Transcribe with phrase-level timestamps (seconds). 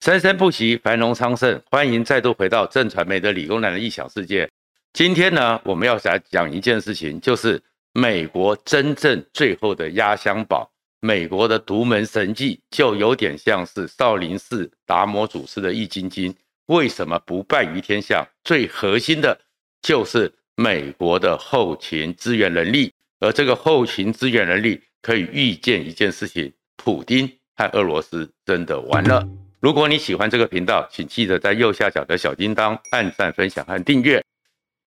[0.00, 1.60] 生生不息，繁荣昌盛。
[1.70, 4.48] 欢迎再度回到正传媒的理工男的异想世界。
[4.94, 16.34] 今天呢，我们要来讲一件事情，就是美国真正最后的压箱宝，美国的独门神技，就有点像是少林寺达摩祖师的易筋经。
[16.68, 18.26] 为什么不败于天下？
[18.42, 19.38] 最核心的
[19.82, 29.28] 就是美国的后勤资源能力，而这个后勤资源能力可以预见一件事情：普丁和俄罗斯真的完了。
[29.60, 34.24] 如果你喜欢这个频道，请记得在右下角的小叮当按赞、分享和订阅。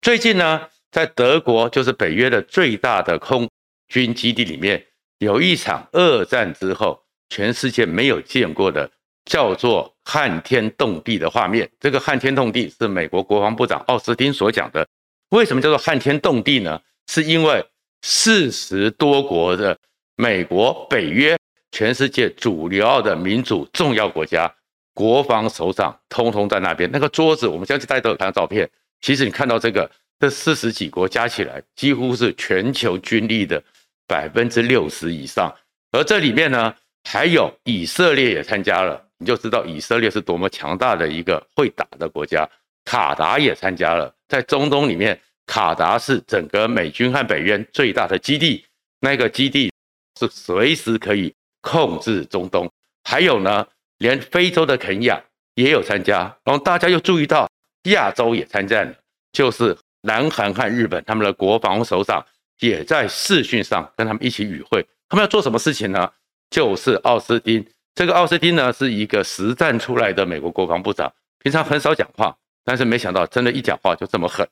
[0.02, 0.60] 最近呢，
[0.90, 3.48] 在德国，就是北约的最大的空
[3.86, 4.84] 军基地里面，
[5.18, 8.90] 有一场二战之后全世界没有见过的，
[9.24, 11.70] 叫做撼天动地的画面。
[11.78, 14.84] 这个撼天动地是美国国防部长奥斯汀所讲的。
[15.28, 16.80] 为什么叫做撼天动地呢？
[17.06, 17.64] 是因为
[18.02, 19.78] 四十多国的
[20.16, 21.36] 美国北约。
[21.72, 24.50] 全世界主流的民主重要国家，
[24.96, 26.90] 国防首长通通在那边。
[26.90, 28.66] 那个桌子，我们相信大家都有看到照片。
[29.02, 33.62] 其实你看到这个，这四十几国加起来，几乎是全球军力的
[34.08, 35.54] 百分之六十以上。
[35.92, 36.74] 而这里面呢，
[37.04, 42.48] 还有以色列也参加了，你就知道以色列是多么强大的一个会打的国家。
[42.86, 48.64] 卡达也参加了，在中东里面，卡达是整个美军和北约最大的基地，
[49.00, 49.70] 那个基地
[50.18, 51.32] 是随时可以。
[51.62, 52.70] 控制中东，
[53.02, 53.66] 还有呢，
[53.98, 55.22] 连非洲的肯亚
[55.54, 57.48] 也有参加，然后大家又注意到
[57.84, 58.94] 亚洲也参战了，
[59.32, 62.24] 就是南韩和日本，他们的国防首长
[62.60, 64.86] 也在视讯上跟他们一起与会。
[65.08, 66.12] 他们要做什么事情呢？
[66.50, 74.48] 就是奥斯汀，这个奥斯汀呢是一个实战出来的美国国防部长，平常很少讲话，但是没想到真的一讲话就这么狠，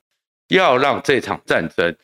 [0.49, 1.95] 要让这场战争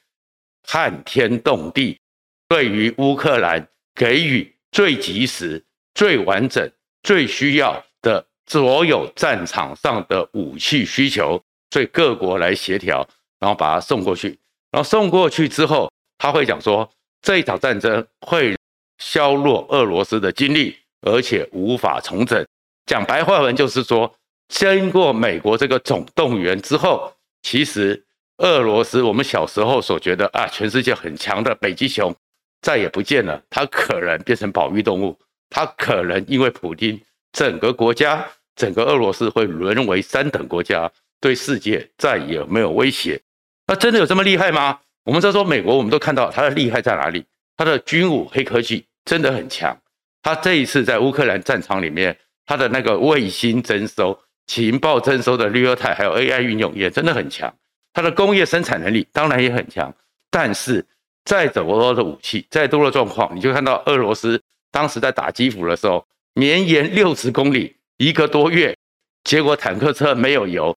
[0.68, 2.00] 撼天动地，
[2.48, 4.56] 对于乌克兰给予。
[4.74, 5.62] 最及时、
[5.94, 6.72] 最完整、
[7.04, 13.08] 最需要的所有战场上的武器需求，所以各国来协调，
[13.40, 14.40] 然后把它送过去。
[14.72, 16.90] 然后送过去之后，他会讲说，
[17.22, 18.56] 这一场战争会
[19.00, 22.46] 削弱俄罗斯的军力，而且无法重整。
[22.86, 24.14] 讲白话文就是说，
[24.50, 28.04] 经过美国这个总动员之后，其实
[28.38, 32.16] 俄罗斯我们小时候所觉得啊，全世界很强的北极熊。
[32.62, 35.18] 再也不见了，它可能变成保育动物，
[35.52, 37.00] 他可能因为普京，
[37.34, 38.26] 整个国家，
[38.56, 40.90] 整个俄罗斯会沦为三等国家，
[41.20, 43.22] 对世界再也没有威胁。
[43.68, 44.80] 那真的有这么厉害吗？
[45.04, 47.26] 我们在说美国，我们都看到它的厉害在哪里，
[47.58, 49.78] 它的军武黑科技真的很强。
[50.24, 54.18] 它这一次在乌克兰战场里面，它的那个卫星征收、
[54.48, 57.54] 情报征收的 real time，还有 AI 运用也真的很强。
[57.94, 59.94] 它的工业生产能力当然也很强，
[60.30, 60.86] 但是。
[61.24, 64.41] 再怎么多的武器，再多的状况，你就看到俄罗斯
[64.72, 68.76] 当时在打基辅的时候，绵延六十公里，一个多月，
[69.24, 70.76] 结果坦克车没有油，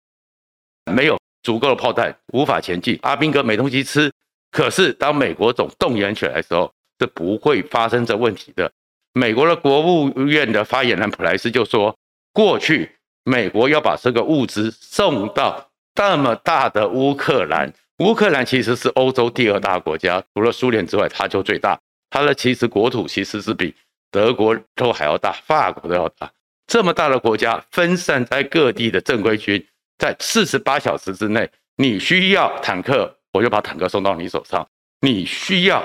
[0.93, 4.11] 没有足够的炮弹，无法前进，阿兵哥没东西吃。
[4.51, 8.71] 可是当美国总动员起来的时候，是不会发生这问题的。
[9.13, 11.97] 美国的国务院的发言人普莱斯就说，
[12.33, 12.91] 过去
[13.25, 17.73] 美国要把这个物资送到这么大的乌克兰。
[17.99, 21.79] 乌克兰其实是欧洲第二大国家，除了苏联之外，它就最大。
[22.11, 23.75] 它的其实国土其实是比
[24.15, 26.31] 德国都还要大，法国都要大。
[26.69, 29.67] 这么大的国家，分散在各地的正规军，
[29.99, 34.65] 在四十八小时之内，你需要坦克，我就把坦克送到你手上；
[35.01, 35.83] 你需要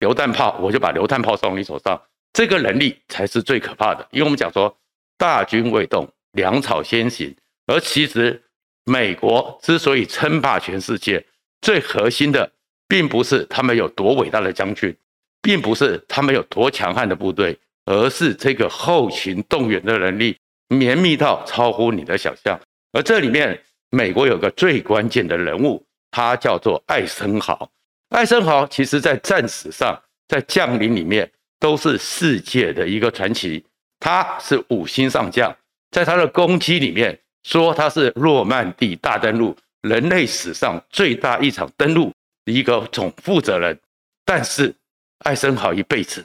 [0.00, 2.02] 榴弹炮，我就把榴弹炮送到你手上。
[2.32, 4.76] 这个能力才是最可怕的，因为我们讲说
[5.16, 7.32] 大军未动，粮草先行，
[7.68, 8.42] 而其实。
[8.90, 11.22] 美国之所以称霸全世界，
[11.60, 12.50] 最核心的
[12.88, 14.96] 并不是他们有多伟大的将军，
[15.42, 20.36] 并不是他们有多强悍的部队，而是这个后勤动员的能力
[20.68, 22.58] 绵密到超乎你的想象。
[22.92, 23.60] 而这里面，
[23.90, 27.70] 美国有个最关键的人物，他叫做艾森豪。
[28.10, 33.64] 艾森豪其实在战史上，在将领里面都是世界的一个传奇。
[34.00, 35.54] 他是五星上将，
[35.90, 37.18] 在他的攻击里面。
[37.44, 42.12] 说他是诺曼底大登陆，人类史上最大一场登陆
[42.44, 43.78] 的一个总负责人，
[44.26, 44.74] 但是
[45.20, 46.24] 艾森豪一辈子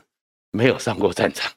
[0.52, 1.52] 没有上过战场，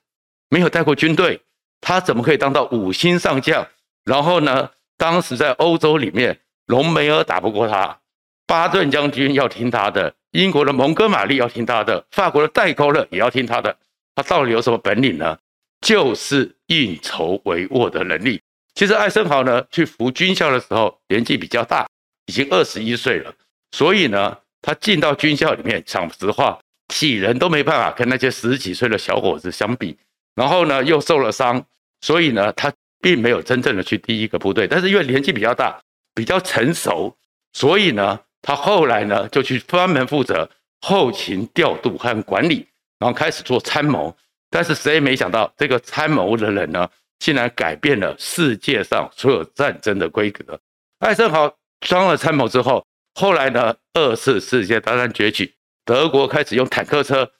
[0.48, 1.40] 没有带过军队，
[1.80, 3.66] 他怎么可以当到五星上将？
[4.04, 7.98] 然后呢，当时在欧洲里面，隆美尔打不过他，
[8.46, 13.76] 巴顿将军要听他的，英国的蒙哥马利要听他的，法国的戴高乐也要听他的，
[14.14, 15.38] 他到底有什么本领呢？
[15.82, 18.40] 就是运筹帷幄的能力。
[18.74, 21.86] 其实艾森豪呢，去服军校的时候年纪比较大，
[22.26, 23.32] 已经二十一岁了，
[23.72, 29.96] 所以呢，他进到军校里面，讲实话，体人都没办法跟那些十几岁的小伙子相比。
[30.34, 31.64] 然后呢，又受了伤，
[32.00, 35.80] 所以呢，他并没有真正的去第一个部队，但是因为年纪比较大，
[36.14, 37.16] 比较成熟，
[37.52, 40.48] 所以呢，他后来呢就去专门负责
[40.82, 42.66] 后勤调度和管理，
[42.98, 44.14] 然后开始做参谋。
[44.50, 50.60] 但是谁也没想到，这个参谋的人呢，竟然改变了世界上所有战争的规格。
[50.98, 51.52] 艾森豪
[51.88, 55.54] 当了参谋之后，后来呢，二次世界大战崛起，
[55.86, 57.30] 德国开始用坦克车，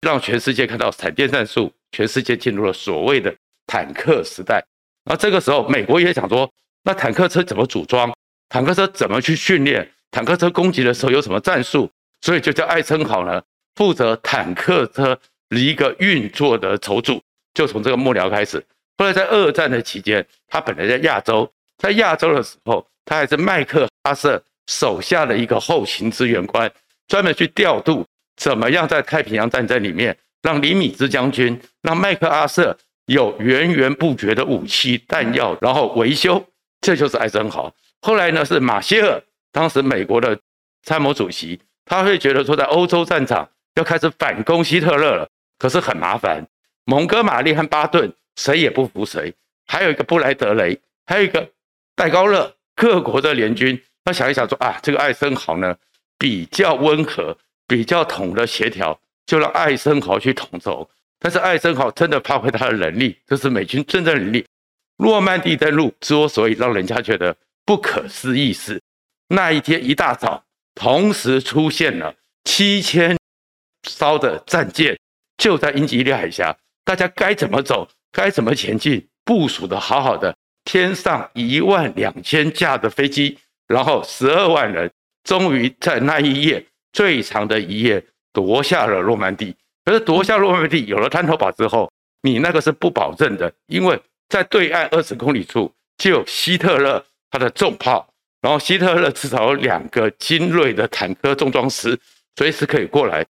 [0.00, 3.32] 让全世界看到闪电战术，全世界进入了所谓的
[3.66, 4.64] 坦克时代。
[5.04, 6.50] 然后这个时候，美国也想说，
[6.84, 8.10] 那坦克车怎么组装？
[8.48, 9.86] 坦克车怎么去训练？
[10.10, 11.90] 坦克车攻击的时候有什么战术？
[12.22, 13.42] 所以就叫艾森豪呢，
[13.74, 15.18] 负责坦克车
[15.50, 17.20] 一个运作的筹组，
[17.52, 18.64] 就从这个幕僚开始。
[18.96, 26.72] 后来在二战的期间，他本来在亚洲，在亚洲的时候，他还是麦克阿瑟手下的一个后勤支援官，
[27.08, 28.06] 专门去调度
[28.36, 32.76] 怎么样在太平洋战争里面让李米兹将军、让麦克阿瑟
[33.06, 36.44] 有源源不绝的武器弹药，然后维修，
[36.80, 37.72] 这就是艾森豪。
[38.00, 39.22] 后来呢，是马歇尔，
[39.52, 40.38] 当时美国的
[40.82, 45.28] 参谋主席，他会觉得说，在欧洲战场要开始反攻希特勒了，
[45.58, 46.46] 可是很麻烦，
[46.84, 48.12] 蒙哥马利和巴顿。
[48.34, 49.30] 谁也不服谁，
[49.66, 51.46] 还有一个布莱德雷，还有一个
[51.94, 53.78] 戴高乐，各国的联军。
[54.06, 55.76] 他想一想说啊，这个艾森豪呢
[56.22, 57.36] 比较温和，
[57.66, 58.96] 比较统的协调，
[59.26, 60.88] 就让艾森豪去统筹。
[61.18, 64.46] 但是艾森豪真的发挥他的能力，这是美军真正能力。
[64.98, 67.36] 诺曼底登陆之所以让人家觉得
[67.66, 68.80] 不可思议是，
[69.26, 70.44] 那一天一大早，
[70.76, 72.14] 同时出现了
[72.44, 73.18] 七千
[73.88, 74.96] 艘的战舰，
[75.36, 77.88] 就在英吉利海峡，大家该怎么走？
[78.12, 79.08] 该怎么前进？
[79.24, 84.88] 部署的好好的，天上一万两千架的飞机，然后十二万人，
[85.24, 89.56] 终于在那一夜最长的一夜夺下了诺曼底。
[89.84, 91.90] 可是夺下诺曼底，有了滩头堡之后，
[92.22, 98.08] 你那个是不保证的，因为在对岸二十公里处就有希特勒他的重炮，
[98.40, 101.98] 然后希特勒至少有两个精锐的坦克重装师，
[102.36, 103.26] 随时可以过来。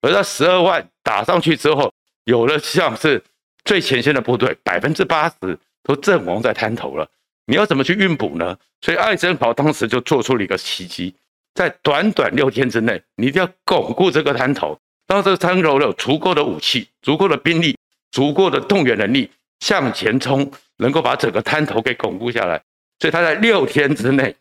[0.00, 1.92] 而那十二万打上去之后，
[2.24, 3.22] 有了像是。
[3.64, 7.08] 最前线的部队百分之八十都阵亡在滩头了，
[7.46, 8.56] 你要怎么去运补呢？
[8.80, 11.14] 所以艾森豪当时就做出了一个奇迹，
[11.54, 17.76] 在短短六天之内，你一定要巩固这个滩头，让这个滩头有足够的武器、足够的兵力、
[18.10, 19.30] 足够的动员能力
[19.60, 22.62] 向前冲，能够把整个滩头给巩固下来。
[22.98, 24.36] 所以他在六天之内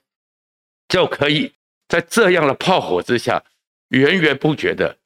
[0.88, 1.52] 就可以
[1.88, 3.44] 在这样的炮火之下，
[3.90, 4.98] 源源不绝的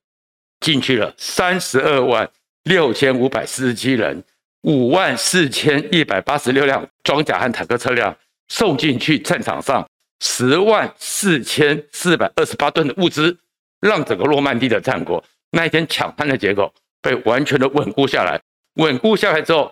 [0.60, 2.30] 进去了三十二万。
[2.66, 4.24] 六千五百四十七人，
[4.66, 8.16] 五万四千一百八十六辆装甲和坦克车辆
[8.48, 9.88] 送进去战场上，
[10.22, 13.38] 十万四千四百二十八吨的物资，
[13.80, 18.42] 让整个诺曼底的战果那一天抢滩的结果被完全的稳固下来。
[18.78, 19.72] 稳固下来之后，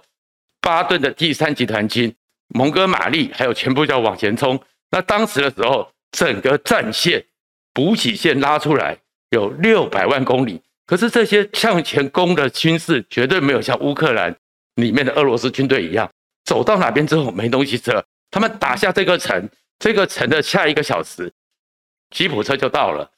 [0.62, 2.13] 巴顿的第三集团军、
[2.50, 4.62] 蒙哥马利还有全部要往前冲。
[4.92, 7.25] 那当时的时候，整个战线
[7.74, 8.95] 补给线拉出来
[9.31, 10.62] 有六百万公里。
[10.86, 14.36] 可是这些向前攻的军事绝对没有像乌克兰
[14.75, 16.09] 里面的俄罗斯军队一样，
[16.45, 19.49] 走到哪边之后没东西吃了，他们打下这个城，
[19.79, 21.31] 这个城的下一个小时，
[22.09, 23.09] 吉普车就到了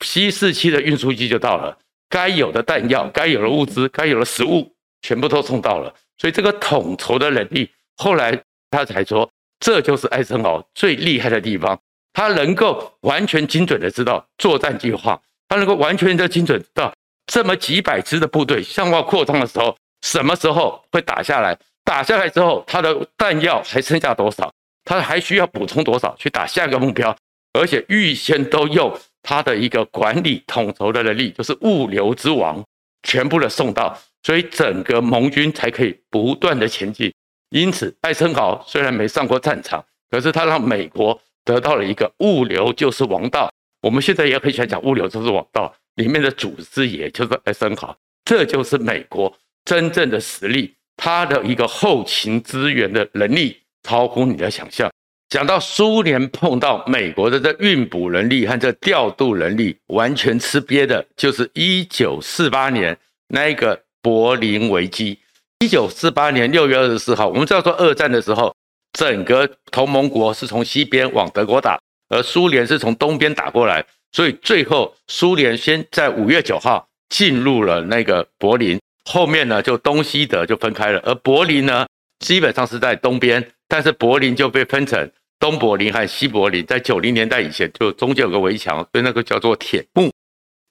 [0.00, 1.76] ，C-47 的运输机就到了，
[2.08, 4.72] 该有的弹药、该有的物资、该有的食物
[5.02, 5.94] 全部都送到了。
[6.18, 11.80] 所以这个统筹的能力，后来他才说，这就是艾森豪最厉害的地方，
[12.12, 16.92] 他能够完全精准的知道作战计划，他能够完全的精准知道。
[17.26, 21.56] 这么几百支的部队向外扩张的时候，什么时候会打下来？
[21.84, 24.52] 打下来之后，他的弹药还剩下多少？
[24.84, 27.16] 他还需要补充多少去打下一个目标？
[27.52, 32.64] 而且预先都用他的一个管理统筹的能力，就是物流之王，
[33.02, 37.12] 全部的送到，所以整个盟军才可以不断的前进。
[37.50, 43.50] 因此，艾森豪虽然没上过战场，可是他让美国得到了一个物流就是王道。
[43.82, 45.74] 我们现在也很喜欢讲物流就是王道。
[45.96, 54.90] 里面的祖师爷就是艾森豪，这就是美国真正的实力，他的一个后勤资源的能力超乎你的想象。
[55.28, 62.98] 讲到苏联碰到美国的这运补能力和这调度能力完全吃瘪的，就是一九四八年
[63.28, 65.16] 那个柏林危机。
[65.60, 68.52] 一九四八年六月二十四号，我们知道说二战的时候，
[68.98, 73.84] 整个同盟国是从西边往德国打，而苏联是从东边打过来。
[74.10, 81.00] 所以最后，苏联先在五月九号进入了那个柏林，后面呢就东西德就分开了。
[81.04, 81.86] 而柏林呢，
[82.18, 86.64] 基本上是在东边，但是柏林就被分成东柏林和西柏林。
[86.66, 90.10] 在九零年代以前，就中间有个围墙，所以那个叫做铁幕。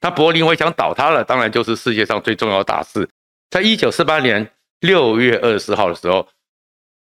[0.01, 3.09] 那柏林围墙倒塌了，当然就是世界上最重要的大事。
[3.49, 6.27] 在一九四八年六月二十四号的时候，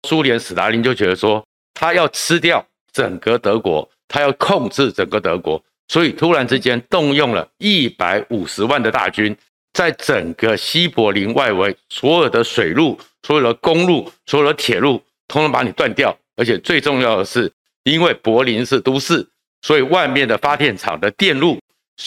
[0.07, 9.38] 苏联史达林就觉得说，他要吃掉整个德国，他要控制整个德国，所以突然之间动用了一百五十万的大军，
[9.73, 16.17] 在整个西柏林外围所有的水路、所有的公路、所有的铁路，通通把你断掉。
[16.35, 17.51] 而且最重要的是，
[17.83, 19.27] 因为柏林是都市，
[19.61, 21.59] 所以外面的发电厂的电路，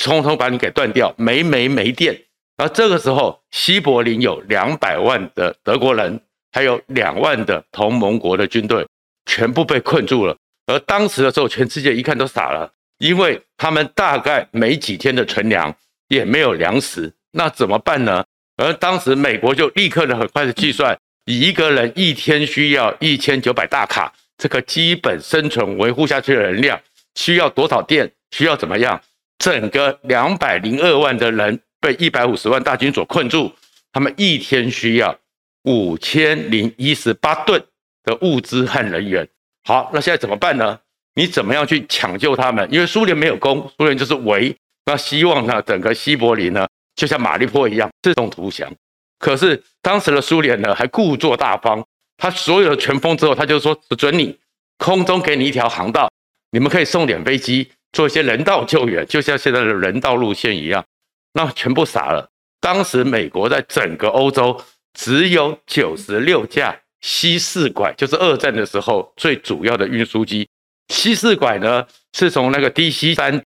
[0.05, 2.19] 通通把你给断掉，没煤没电。
[2.57, 6.21] 而这个时候，西柏林有两百万的德国人，
[6.53, 8.87] 还有两万的同盟国的军队，
[9.27, 10.37] 全部被困住了。
[10.67, 15.75] 而当时的时候，全世界一看都傻了，因为他们大概没几天的存粮，
[16.09, 18.25] 也没有粮食，那怎么办呢？
[18.57, 24.13] 而当时美国就立刻的很快的计算，一个人一天需要一千九百大卡。
[24.39, 26.81] 这个基本生存维护下去的能量
[27.15, 28.11] 需要多少电？
[28.33, 29.01] 需要怎么样？
[29.39, 33.53] 整个两百零二万的人被一百五十万大军所困住，
[33.93, 35.17] 他们一天需要
[35.65, 37.63] 五千零一十八吨
[38.05, 39.27] 的物资和人员。
[39.65, 40.79] 好，那现在怎么办呢？
[41.15, 42.67] 你怎么样去抢救他们？
[42.73, 44.57] 因为苏联没有攻，苏联就是围。
[44.87, 48.73] 那希望呢，整个西柏林呢，就像马利坡一样自动投降。
[49.19, 51.85] 可是当时的苏联呢，还故作大方。
[52.19, 54.39] 他所有的全封之后，他就说只准你
[54.79, 56.09] 空中给你一条航道，
[56.51, 60.85] 你们可以送点飞机做一些人道救援，就像现在的人道路线一样。
[61.33, 62.29] 那全部傻了。
[62.61, 64.61] 当时美国在整个欧洲
[64.95, 70.49] 只有九十六架西四拐，就是二战的时候最主要的运输机。
[70.89, 73.43] 西四拐呢是从那个 DC 三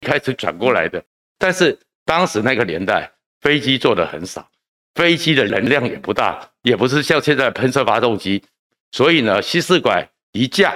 [0.00, 1.04] 开始转过来的，
[1.38, 3.12] 但是当时那个年代
[3.42, 4.48] 飞机做的很少。
[4.94, 8.42] 飞机的能量也不大，也不是像现在喷射发动机，
[8.90, 10.74] 所以呢，西四拐一架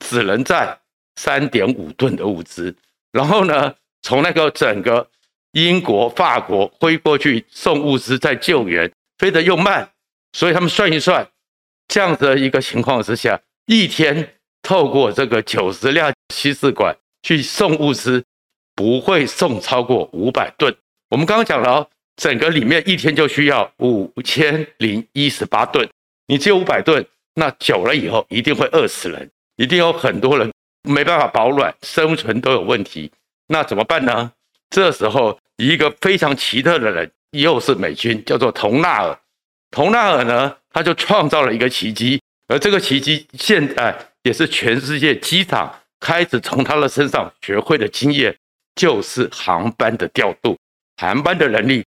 [0.00, 0.76] 只能载
[1.14, 2.74] 三点五吨的物资，
[3.12, 5.08] 然后呢，从那个整个
[5.52, 9.88] 英国、法国飞过去送物资、再救援，飞得又慢，
[10.32, 11.26] 所以他们算一算，
[11.88, 18.22] 这样的一个情况之下，一天透过这个九十辆西四拐去送物资，
[18.76, 20.72] 不会送超过五百吨。
[21.10, 21.88] 我们刚刚讲了。
[22.16, 25.86] 整个里面一天就需要五千零一十八吨，
[26.28, 30.50] 你只有五百吨，那久了以后一定会饿死人，一定有很多人
[30.88, 33.12] 没办法保暖，生存都有问题。
[33.48, 34.32] 那怎么办呢？
[34.70, 39.18] 这时候一个非常奇特的人，又是美军，叫做童纳尔。
[39.70, 42.18] 童纳尔呢，他就创造了一个奇迹，
[42.48, 48.34] 而这个奇迹现在也是全世界机场开始从他的身上学会的经验，
[48.76, 50.56] 就是航班的调度，
[50.96, 51.84] 航班的能力。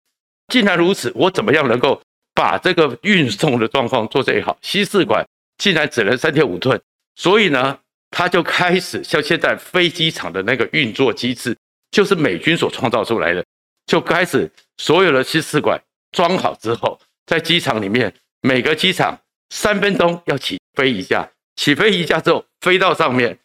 [0.49, 2.03] 既然如此，我怎么样能够
[2.35, 4.59] 把这个运送的状况做最好？
[4.63, 5.25] 西四管
[5.59, 6.81] 竟然只能三点五吨，
[7.15, 7.79] 所以呢，
[8.11, 11.55] 他就开始像现在飞机场的那个运作机制，
[11.91, 13.45] 就是美军所创造出来的，
[13.87, 15.79] 就开始所有的西四管
[16.13, 23.39] 装好之后，在机场里面每个机场三分钟要起飞一架，起飞一架之后飞到上面，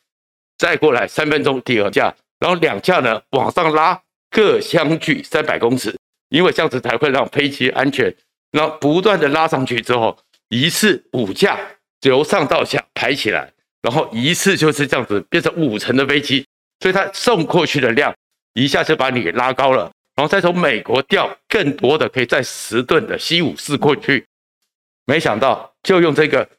[0.58, 3.98] 再过来三分钟第二架，然后两架呢往上拉，
[4.30, 5.96] 各相距三百公尺。
[6.28, 8.12] 因为这样子才会让飞机安全，
[8.52, 10.18] 然后不断的拉上去之后，
[10.50, 11.60] 一次五架
[12.02, 16.44] 由上到下排起来，然后一次就是这样子变成五层的飞机，
[16.80, 18.12] 所以它送过去的量
[18.56, 24.26] 一下就把你给拉高了，然后再从美国调更多的可以载十吨的 C 五四过去，
[25.06, 26.50] 没想到就用这个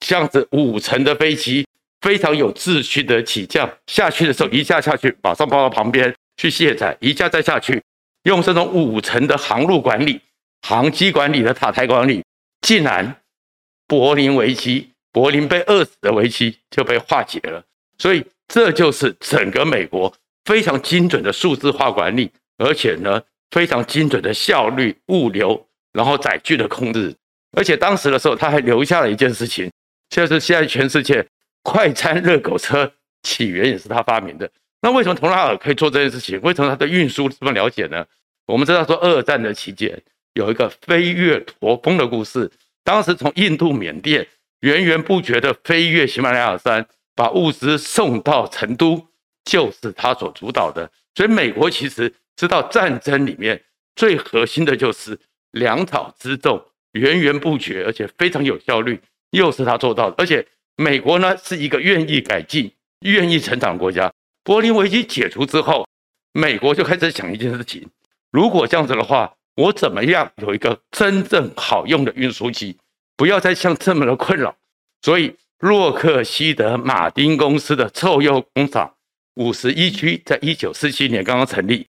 [0.00, 1.66] 这样子五层的飞机
[2.02, 7.82] 非常有秩序的起降，下去的时候一架下去马上跑到旁边去卸载，一架再下去。
[8.24, 10.20] 用这种五层的航路管理、
[10.62, 12.22] 航机管理的塔台管理，
[12.60, 13.16] 竟然
[13.88, 17.64] 柏林危机、柏林被饿死的危机就被化解了。
[17.98, 20.12] 所以这就是整个美国
[20.44, 27.14] 非常精准的数字化管理，而且呢非常精准的效率、物流，然后载具的控制。
[27.56, 29.70] 而且当时的时候，他还留下了一件事情，
[30.10, 31.26] 就是现在全世界
[31.62, 32.92] 快餐热狗车
[33.22, 34.50] 起源也是他发明的。
[34.80, 36.40] 那为什么童纳尔可以做这件事情？
[36.42, 38.04] 为什么他对运输这么了解呢？
[38.46, 40.02] 我们知道说二战的期间
[40.34, 42.50] 有一个飞越驼峰的故事，
[42.82, 44.26] 当时从印度、缅甸
[44.60, 49.06] 源源不绝的飞越喜马拉雅山，把物资送到成都，
[49.44, 50.90] 就是他所主导的。
[51.14, 53.62] 所以美国其实知道战争里面
[53.94, 55.16] 最核心的就是
[55.52, 56.60] 粮草辎重，
[56.92, 59.00] 源源不绝，而且非常有效率，
[59.30, 60.16] 又是他做到的。
[60.18, 60.44] 而且
[60.76, 64.12] 美国呢是一个愿意改进、愿意成长的国家。
[64.44, 65.86] 柏林危机解除之后，
[66.32, 67.86] 美国就开始想一件事情：
[68.30, 72.76] 如果这样子的话，我怎么样有一个真正好用的运输机，
[73.16, 74.56] 不要再像这么的困扰？
[75.02, 78.94] 所以，洛克希德马丁公司的臭鼬工厂
[79.34, 81.86] 五十一区，在一九四七年刚刚成立，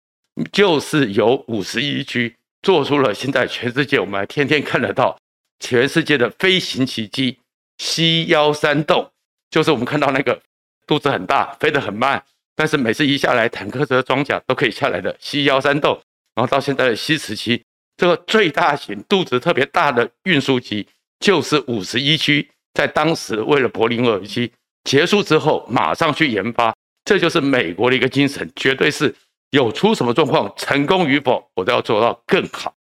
[0.51, 5.19] 就是由五十一区做出了现在全世界我们还天天看得到
[5.61, 7.39] 全世界的飞行奇迹
[7.81, 9.11] C 幺三洞，
[9.51, 10.39] 就是我们看到那个
[10.87, 12.23] 肚子很大、飞得很慢，
[12.55, 15.99] 但是每次一下来，坦克车、装甲都可以下来的 C 幺三洞。
[16.35, 17.65] 然后到现在的 C 十七，
[17.97, 20.87] 这个最大型、肚子特别大的运输机，
[21.21, 24.53] 就是五十一区，在当时为了柏林二期
[24.85, 26.75] 结束之后，马上去研发，
[27.07, 29.15] 这就是美国的一个精神，绝对是
[29.53, 32.75] 有出什么状况，成功与否，我都要做到更好。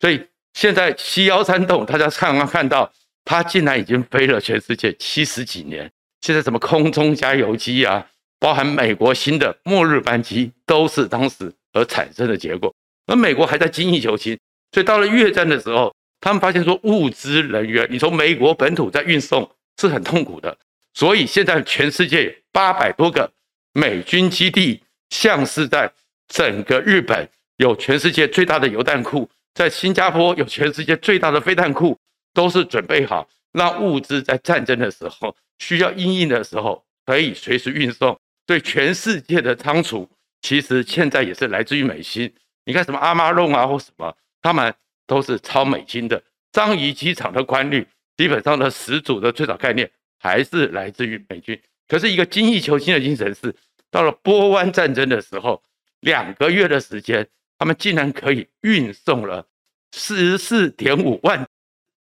[0.00, 2.90] 所以现在 C 幺三洞，大家刚刚看到，
[3.26, 5.90] 它竟然已经飞了全世界七十几年。
[6.22, 8.06] 现在什么空中加油机啊，
[8.38, 12.74] 包含美国新的末日班机，都是当时而产生的结果。
[13.06, 14.38] 而美国还在精益求精，
[14.72, 19.48] 所以到了越战的时候，他们发现说物资人员，你从美国本土在运送
[19.80, 20.56] 是很痛苦的。
[20.94, 23.30] 所以现在全世界八百多个
[23.72, 24.80] 美军基地，
[25.10, 25.92] 像是在
[26.28, 27.28] 整个日本
[27.58, 31.96] 有全世界最大的油弹库，在新加坡有全世界最大的飞弹库，
[32.36, 38.18] 都是准备好让物资在战争的时候需要应应的时候可以随时运送。
[38.44, 40.08] 对全世界的仓储，
[40.42, 42.30] 其实现在也是来自于美军。
[42.66, 44.72] 你看什么阿玛龙啊或什么，他们
[45.06, 46.22] 都是超美金的。
[46.52, 49.90] 樟宜机场的关率，基本上的始祖的最早概念。
[50.18, 53.54] 还是来自于美军，可是一个精益求精的精神是，
[53.90, 55.62] 到了波湾战争的时候，
[56.00, 57.28] 两个月的时间，
[57.58, 59.46] 他们竟然可以运送了
[59.92, 61.45] 十四点五万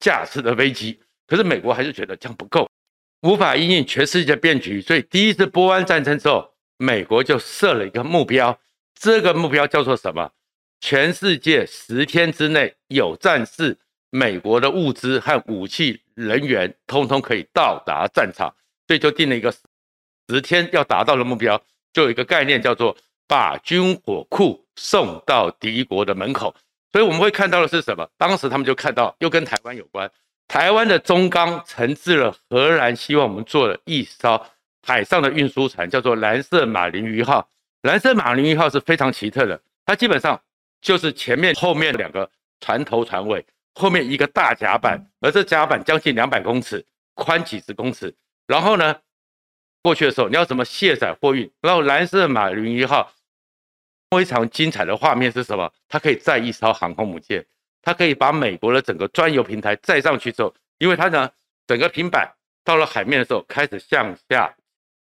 [0.04, 2.70] 架次的危机，可是美国还是觉得这样不够，
[3.22, 8.60] 无法因应全世界变局，所以第一次波湾战争之后，美国就设了一个目标，
[9.00, 10.30] 这个目标叫做什么？
[10.82, 13.78] 全世界十天之内有战事。
[14.16, 18.54] 美国的物资和武器、人员通通可以到达战场，
[18.86, 19.52] 所以就定了一个
[20.30, 21.60] 十天要达到的目标，
[21.94, 22.96] 就有一个概念叫做
[23.28, 26.54] 把军火库送到敌国的门口。
[26.94, 28.08] 所以我们会看到的是什么？
[28.18, 30.10] 当时他们就看到又跟台湾有关，
[30.48, 34.46] 台湾的中钢承制了荷兰希望我们做的一艘
[34.86, 37.50] 海上的运输船，叫做蓝色马林鱼号。
[37.82, 40.40] 蓝色马林鱼号是非常奇特的，它基本上
[40.82, 42.30] 就是前面后面两个
[42.62, 43.46] 船头船尾。
[43.76, 48.14] 后面一个大甲板，而这甲板将近两百公尺，宽几十公尺。
[48.46, 48.96] 然后呢，
[49.82, 51.52] 过去的时候你要怎么卸载货运？
[51.60, 53.12] 然后蓝色马林鱼号
[54.16, 55.72] 非常精彩的画面是什么？
[55.88, 57.46] 它可以载一艘航空母舰，
[57.82, 61.30] 它可以把美国的整个专油平台载上去之后，因为它呢
[61.68, 62.32] 整个平板
[62.64, 64.54] 到了海面的时候开始向下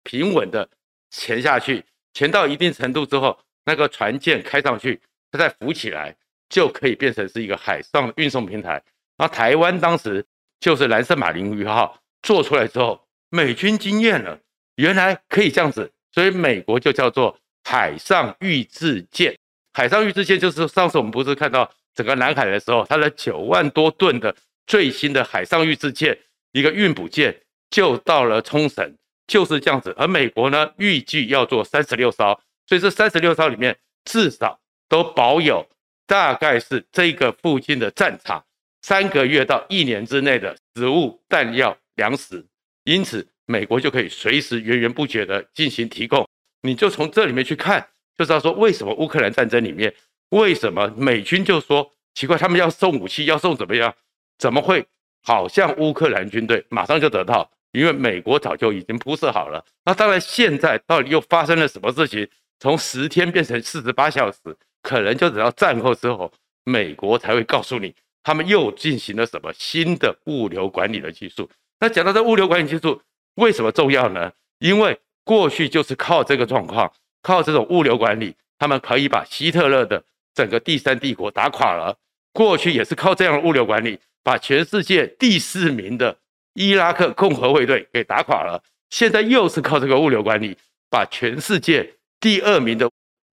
[0.02, 0.68] 平稳的
[1.10, 6.16] 潜下去，潜到一定程度之后，那个船舰开上去，它再浮起来。
[6.50, 8.80] 就可以变成是一个海上运送平台。
[9.16, 10.24] 那台湾当时
[10.60, 14.38] 就是蓝色马林鱼号做出来之后，美军惊艳了，
[14.76, 19.34] 原来可以这样子，所以美国就叫做海上预制舰。
[19.72, 24.34] 海上预制舰就是上次我们不是看到整个南海的时候，它的九万多吨的
[24.66, 26.16] 最新的海上预制舰，
[26.52, 28.94] 一个运补舰就到了冲绳，
[29.26, 29.92] 就是这样子。
[29.98, 35.66] 而美国呢，预计要做三十六艘，所以这三十六艘里面至少都保有。
[36.06, 38.44] 大概是这个附近的战场，
[38.82, 42.44] 三个月到一年之内的食物、弹药、粮食，
[42.84, 46.28] 因此美国就可以随时源源不绝的进行提供。
[46.64, 49.94] 你就从这里面去看，就知道说为什么乌克兰战争里面，
[50.30, 53.94] 为什么美军就说奇怪，他们要送武器，要送怎么样？
[54.38, 54.86] 怎么会
[55.22, 57.50] 好像乌克兰军队马上就得到？
[57.72, 59.64] 因为美国早就已经铺设好了。
[59.84, 62.26] 那当然，现在到底又发生了什么事情？
[62.58, 64.38] 从十天变成四十八小时？
[64.80, 66.32] 可能就等到战后之后，
[66.64, 71.50] 美国才会告诉你，他们又进行了什么新的物流管理的技术。
[71.80, 73.02] 那讲到这物流管理技术
[73.34, 74.32] 为什么重要呢？
[74.60, 81.96] 因为过去就是靠这个状况，靠这种物流管理，他们可以把希特勒的整个第三帝国打垮了。
[82.32, 86.16] 过去也是靠这样的物流管理，把全世界第四名的
[86.54, 88.62] 伊拉克共和卫队给打垮了。
[88.90, 90.56] 现在又是靠这个物流管理，
[90.90, 92.90] 把全世界第二名的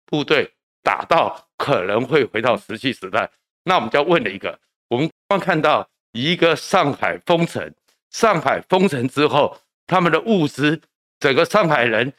[0.06, 0.50] 部队。
[0.84, 3.30] 打到可能会回到石器时代，
[3.62, 7.72] 那我们就要问了一个：我们刚看到一个上海封城，
[8.10, 10.78] 上海封城之后，他们的物资，
[11.24, 12.12] 整个上海人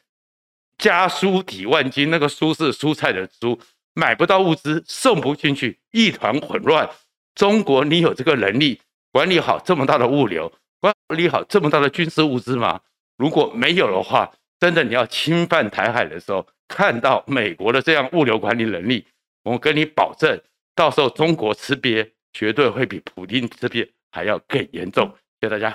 [0.79, 3.59] 家书抵万金，那个书是蔬菜的书，
[3.93, 6.89] 买不到物资，送不进去，一团混乱。
[7.35, 12.81] 中国，你有这个能力管理好这么大的物流，管理好这么大的军事物资吗？
[13.15, 16.43] 如果没有的话，真的你要侵犯台海的时候。
[16.67, 19.05] 看到美国的这样物流管理能力，
[19.43, 20.41] 我跟你保证，
[20.73, 25.07] 到时候中国吃瘪绝对会比普丁吃瘪还要更严重。
[25.39, 25.71] 谢谢大家。